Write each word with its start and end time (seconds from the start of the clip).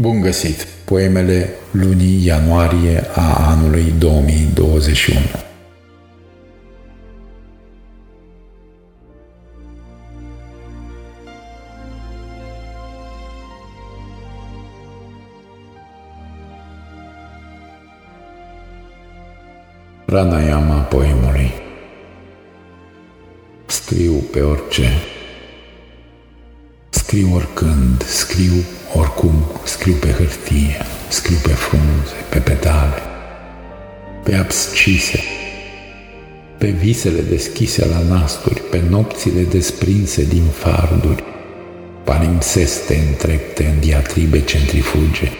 Bun 0.00 0.20
găsit! 0.20 0.66
Poemele 0.84 1.48
lunii 1.70 2.24
ianuarie 2.26 3.02
a 3.14 3.50
anului 3.50 3.92
2021. 3.98 5.18
Pranayama 20.04 20.80
poemului 20.80 21.52
Scriu 23.66 24.12
pe 24.12 24.40
orice 24.40 24.88
Scriu 27.14 27.34
oricând, 27.34 28.02
scriu 28.02 28.52
oricum, 28.94 29.34
scriu 29.64 29.94
pe 29.94 30.06
hârtie, 30.06 30.86
scriu 31.08 31.36
pe 31.42 31.48
frunze, 31.48 32.14
pe 32.28 32.38
petale, 32.38 33.02
pe 34.24 34.34
abscise, 34.34 35.20
pe 36.58 36.66
visele 36.66 37.20
deschise 37.20 37.86
la 37.86 37.98
nasturi, 38.14 38.60
pe 38.60 38.82
nopțile 38.88 39.42
desprinse 39.42 40.24
din 40.24 40.44
farduri, 40.44 41.24
palimpseste 42.04 43.04
întrepte 43.08 43.64
în 43.64 43.80
diatribe 43.80 44.40
centrifuge. 44.40 45.30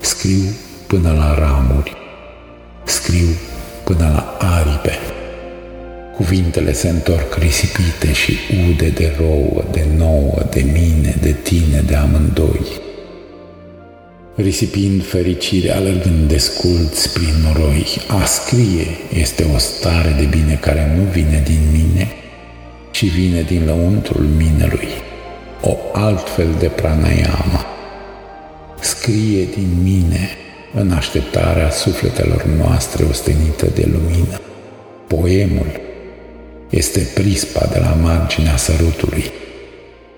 Scriu 0.00 0.42
până 0.86 1.12
la 1.12 1.34
ramuri, 1.34 1.96
scriu 2.84 3.28
până 3.84 4.04
la 4.04 4.18
aripe. 4.20 4.29
Cuvintele 6.20 6.72
se 6.72 6.88
întorc 6.88 7.34
risipite 7.34 8.12
și 8.12 8.38
ude 8.70 8.88
de 8.88 9.12
rouă, 9.18 9.64
de 9.70 9.84
nouă, 9.96 10.42
de 10.50 10.64
mine, 10.72 11.14
de 11.20 11.32
tine, 11.42 11.82
de 11.86 11.94
amândoi. 11.94 12.66
Risipind 14.34 15.06
fericire, 15.06 15.70
alergând 15.70 16.28
desculți 16.28 17.12
prin 17.12 17.34
noroi, 17.42 17.86
a 18.08 18.24
scrie 18.24 18.86
este 19.12 19.46
o 19.54 19.58
stare 19.58 20.14
de 20.18 20.24
bine 20.24 20.54
care 20.54 20.94
nu 20.96 21.02
vine 21.02 21.42
din 21.44 21.60
mine, 21.72 22.08
ci 22.90 23.04
vine 23.04 23.42
din 23.42 23.64
lăuntrul 23.64 24.24
minelui, 24.24 24.88
o 25.60 25.76
altfel 25.92 26.48
de 26.58 26.66
pranayama. 26.66 27.66
Scrie 28.80 29.44
din 29.44 29.82
mine 29.82 30.28
în 30.74 30.90
așteptarea 30.90 31.70
sufletelor 31.70 32.44
noastre 32.44 33.04
ostenită 33.04 33.66
de 33.74 33.88
lumină. 33.92 34.40
Poemul 35.06 35.88
este 36.70 37.08
prispa 37.14 37.66
de 37.72 37.78
la 37.78 37.96
marginea 38.00 38.56
sărutului, 38.56 39.30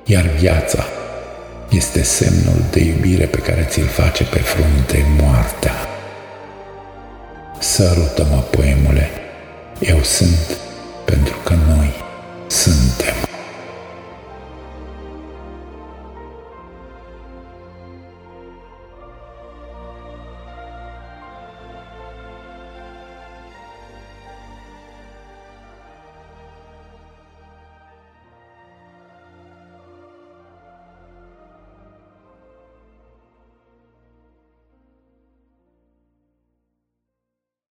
iar 0.04 0.26
viața 0.26 0.84
este 1.70 2.02
semnul 2.02 2.64
de 2.70 2.80
iubire 2.80 3.26
pe 3.26 3.38
care 3.38 3.66
ți-l 3.70 3.86
face 3.86 4.24
pe 4.24 4.38
frunte 4.38 5.06
moartea. 5.20 5.74
Sărută-mă, 7.58 8.42
poemule, 8.50 9.10
eu 9.80 10.02
sunt 10.02 10.56
pentru 11.04 11.36
că 11.44 11.54
noi 11.68 11.92
suntem. 12.46 13.31